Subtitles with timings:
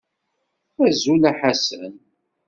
[0.85, 1.93] Azul a Ḥasan.